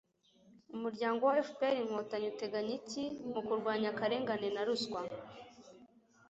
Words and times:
umuryango 0.75 1.21
wa 1.29 1.35
fpr-inkotanyi 1.49 2.27
uteganya 2.33 2.73
iki 2.79 3.03
mu 3.33 3.41
kurwanya 3.47 3.87
akarengane 3.93 4.47
na 4.55 4.61
ruswa 4.67 4.99